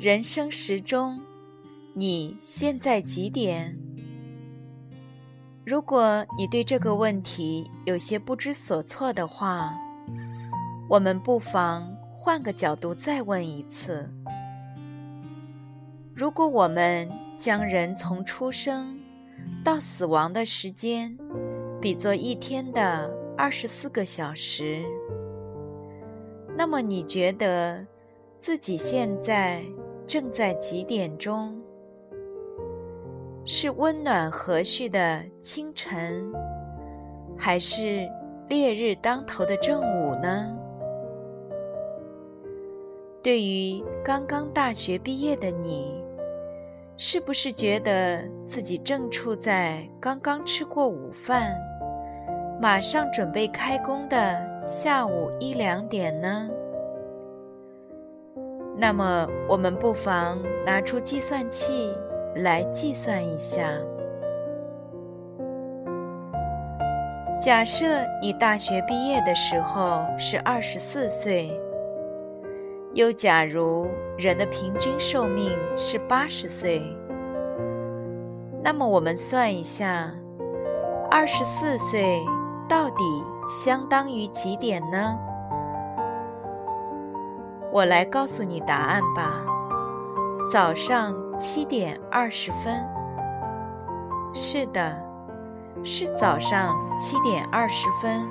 [0.00, 1.20] 人生时钟，
[1.92, 3.78] 你现在几点？
[5.62, 9.74] 如果你对这个问题有些不知所措的话，
[10.88, 14.10] 我们不妨换个角度再问一次：
[16.14, 17.06] 如果我们
[17.38, 18.98] 将人从出生
[19.62, 21.14] 到死亡的时间
[21.78, 24.82] 比作一天的二十四个小时，
[26.56, 27.86] 那么你觉得
[28.38, 29.62] 自己现在？
[30.10, 31.56] 正在几点钟？
[33.44, 36.32] 是温暖和煦的清晨，
[37.38, 38.10] 还是
[38.48, 40.52] 烈日当头的正午呢？
[43.22, 46.02] 对于刚刚大学毕业的你，
[46.96, 51.56] 是不是觉得自己正处在刚刚吃过午饭，
[52.60, 56.50] 马上准备开工的下午一两点呢？
[58.80, 61.94] 那么，我们不妨拿出计算器
[62.36, 63.62] 来计算一下。
[67.38, 67.84] 假设
[68.22, 71.54] 你大学毕业的时候是二十四岁，
[72.94, 73.86] 又假如
[74.16, 76.82] 人的平均寿命是八十岁，
[78.62, 80.10] 那么我们算一下，
[81.10, 82.18] 二十四岁
[82.66, 85.18] 到底相当于几点呢？
[87.72, 89.44] 我来告诉你答案吧。
[90.50, 92.84] 早上七点二十分。
[94.32, 94.96] 是的，
[95.84, 98.28] 是早上七点二十分。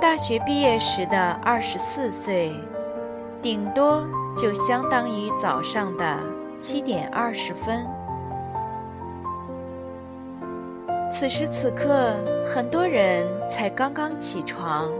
[0.00, 2.52] 大学毕业时的二十四岁，
[3.40, 4.02] 顶多
[4.36, 6.18] 就相当于早上的
[6.58, 7.86] 七点二十分。
[11.10, 14.90] 此时此刻，很多人才刚刚起床。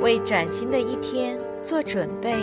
[0.00, 2.34] 为崭新的一天做准备，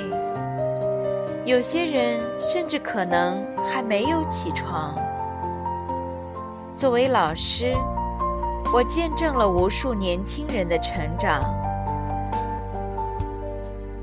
[1.43, 4.93] 有些人甚至可能还没有起床。
[6.75, 7.73] 作为老师，
[8.71, 11.41] 我见证了无数年轻人的成长，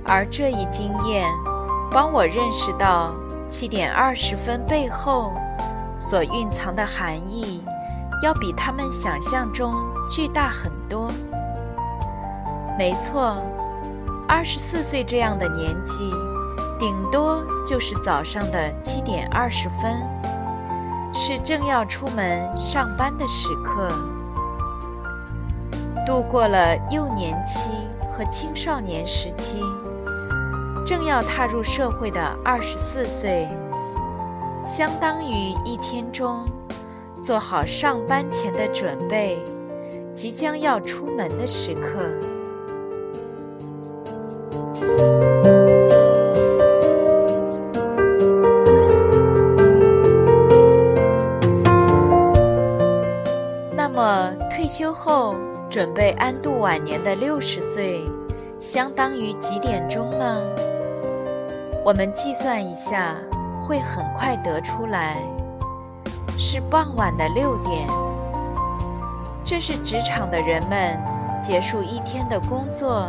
[0.04, 1.24] 而这一经验
[1.92, 3.14] 帮我认识到
[3.48, 5.32] 七点二十分背后
[5.96, 7.62] 所蕴藏的含义，
[8.24, 9.72] 要比他们想象中
[10.10, 11.08] 巨大很多。
[12.76, 13.36] 没错，
[14.26, 16.10] 二十四岁这样的年纪，
[16.78, 20.02] 顶多就是早上的七点二十分，
[21.14, 23.88] 是正要出门上班的时刻。
[26.04, 27.70] 度过了幼年期
[28.12, 29.60] 和青少年时期，
[30.84, 33.48] 正要踏入社会的二十四岁，
[34.64, 36.44] 相当于一天中
[37.22, 39.38] 做好上班前的准备，
[40.12, 42.33] 即将要出门的时刻。
[54.76, 55.36] 休后
[55.70, 58.02] 准备安度晚年的六十岁，
[58.58, 60.42] 相当于几点钟呢？
[61.84, 63.14] 我们计算一下，
[63.62, 65.16] 会很快得出来，
[66.36, 67.86] 是傍晚的六点。
[69.44, 71.00] 这是职场的人们
[71.40, 73.08] 结束一天的工作。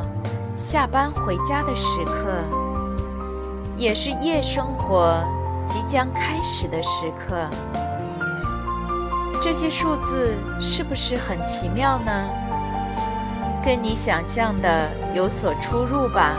[0.55, 2.43] 下班回家的时刻，
[3.75, 5.19] 也是夜生活
[5.65, 7.49] 即将开始的时刻。
[9.45, 12.29] 这些数字是不是很奇妙呢？
[13.63, 16.35] 跟你想象的有所出入吧。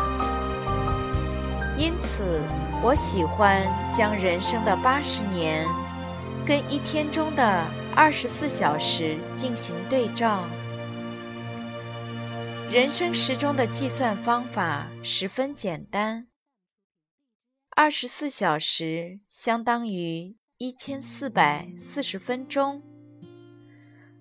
[1.79, 2.43] 因此，
[2.83, 3.63] 我喜欢
[3.93, 5.65] 将人生的八十年
[6.45, 7.63] 跟一天中的
[7.95, 10.43] 二十四小时进行对照。
[12.73, 16.27] 人生时钟的计算方法十分简单。
[17.77, 22.83] 二十四小时相当于一千四百四十分钟，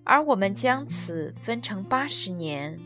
[0.06, 2.78] 而我们将此分成八十年，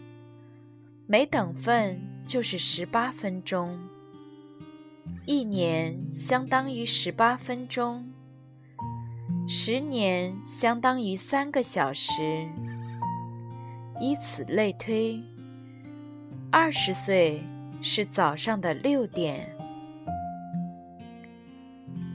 [1.07, 3.79] 每等份就是十八分钟。
[5.27, 8.11] 一年相当于十八分钟，
[9.47, 12.49] 十年相当于三个小时，
[14.01, 15.21] 以此类推。
[16.51, 17.45] 二十岁
[17.83, 19.55] 是早上的六点，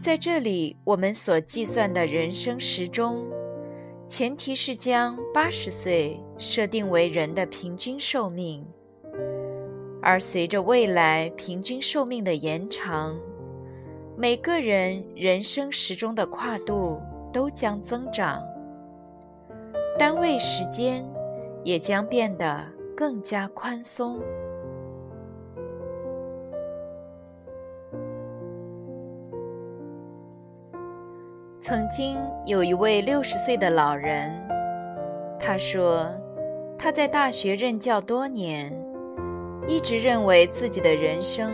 [0.02, 3.24] 在这里，我们所计算的人生时钟，
[4.08, 8.64] 前提是将八十岁设定为人的平均寿命，
[10.02, 13.18] 而随着未来平均寿命的延长，
[14.16, 17.02] 每个人人生时钟的跨度
[17.34, 18.42] 都将增长，
[19.98, 21.04] 单位时间
[21.64, 22.64] 也将变得
[22.96, 24.22] 更加宽松。
[31.68, 34.32] 曾经有一位六十岁的老人，
[35.40, 36.06] 他说，
[36.78, 38.72] 他在大学任教多年，
[39.68, 41.52] 一直认为自己的人生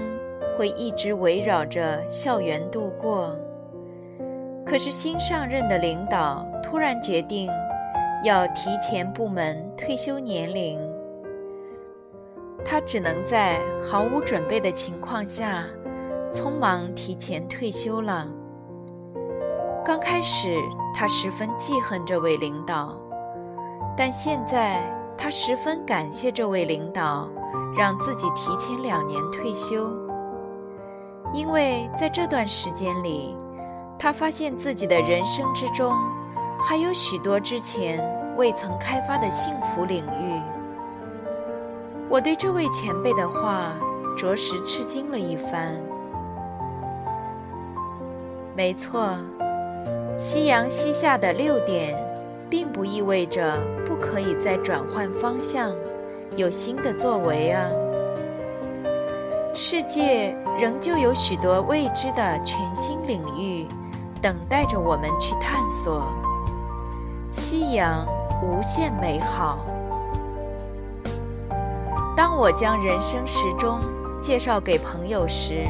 [0.58, 3.40] 会一直围绕着校园度过。
[4.66, 7.50] 可是新上任的领导突然决定
[8.22, 10.78] 要提前部门退休年龄，
[12.66, 15.64] 他只能在毫无准备的情况下，
[16.30, 18.28] 匆忙提前退休了。
[19.84, 20.62] 刚开始，
[20.94, 22.96] 他十分记恨这位领导，
[23.98, 24.80] 但现在
[25.18, 27.28] 他十分感谢这位领导，
[27.76, 29.92] 让自己提前两年退休。
[31.34, 33.36] 因为在这段时间里，
[33.98, 35.96] 他发现自己的人生之中，
[36.62, 38.00] 还有许多之前
[38.38, 40.42] 未曾开发的幸福领域。
[42.08, 43.74] 我对这位前辈的话，
[44.16, 45.74] 着实吃惊了一番。
[48.56, 49.18] 没错。
[50.18, 51.98] 夕阳西下的六点，
[52.50, 53.56] 并不意味着
[53.86, 55.72] 不可以再转换方向，
[56.36, 57.70] 有新的作为啊！
[59.54, 63.66] 世界仍旧有许多未知的全新领域，
[64.22, 66.08] 等待着我们去探索。
[67.32, 68.06] 夕阳
[68.44, 69.66] 无限美好。
[72.16, 73.80] 当我将人生时钟
[74.22, 75.64] 介绍给朋友时，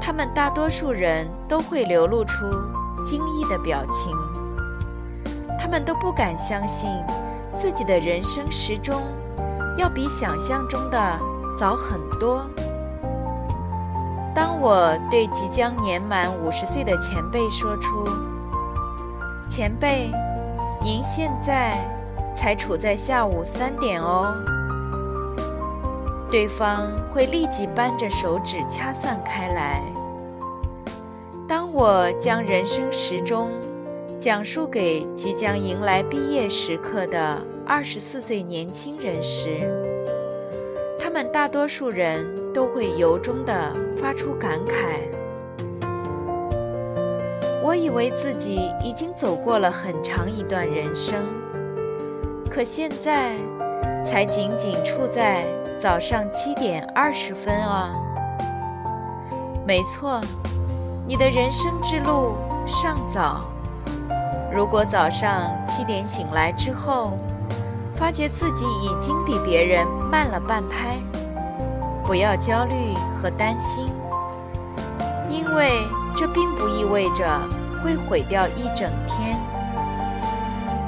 [0.00, 2.44] 他们大多数人都会流露出。
[3.00, 4.16] 惊异的表情，
[5.58, 6.88] 他们都不敢相信
[7.54, 9.00] 自己的人生时钟
[9.76, 11.18] 要比想象中的
[11.56, 12.46] 早很多。
[14.34, 18.04] 当我对即将年满五十岁的前辈说出
[19.50, 20.10] ：“前辈，
[20.82, 21.76] 您现在
[22.34, 24.32] 才处在下午三点哦。”
[26.30, 29.82] 对方会立即扳着手指掐算开来。
[31.50, 33.50] 当我将人生时钟
[34.20, 39.58] 讲述给即将迎来毕业时刻的二十四岁年轻人时，
[40.96, 45.00] 他们大多数人都会由衷地发出感慨
[47.64, 51.26] ：“我以为自己已经走过了很长一段人生，
[52.48, 53.34] 可现在
[54.06, 55.44] 才仅仅处在
[55.80, 57.92] 早上七点二十分啊！”
[59.66, 60.20] 没错。
[61.10, 62.36] 你的人生之路
[62.68, 63.40] 尚早。
[64.54, 67.16] 如果早上七点醒来之后，
[67.96, 70.98] 发觉自己已经比别人慢了半拍，
[72.04, 73.86] 不要焦虑和担心，
[75.28, 75.82] 因为
[76.16, 77.26] 这并不意味着
[77.82, 79.36] 会毁掉一整天。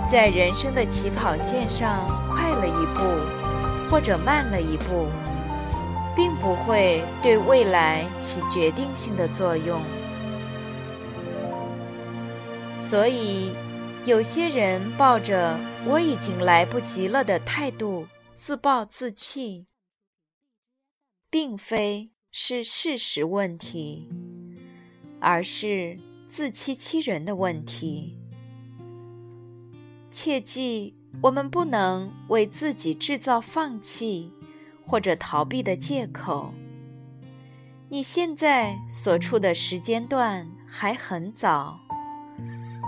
[0.06, 1.98] 在人生的起跑线上
[2.30, 3.02] 快了一步，
[3.90, 5.08] 或者慢了一步，
[6.14, 9.80] 并不会对未来起决定性的作用。
[12.92, 13.50] 所以，
[14.04, 15.58] 有些人抱着
[15.88, 18.06] “我已经来不及了”的态度
[18.36, 19.66] 自暴自弃，
[21.30, 24.06] 并非是事实问题，
[25.20, 28.18] 而是自欺欺人的问题。
[30.10, 34.30] 切记，我们不能为自己制造放弃
[34.86, 36.52] 或者逃避的借口。
[37.88, 41.80] 你现在所处的时间段还很早。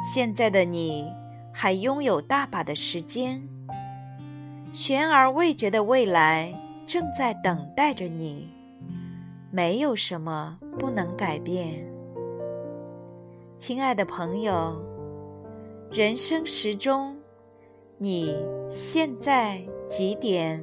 [0.06, 1.10] 现在的你
[1.50, 3.48] 还拥有大把的时间，
[4.70, 6.52] 悬而未决的未来
[6.86, 8.50] 正在等待着你，
[9.50, 11.82] 没有什么不能改变。
[13.56, 14.76] 亲爱的朋友，
[15.90, 17.16] 人生时钟，
[17.96, 18.36] 你
[18.70, 20.62] 现在几点？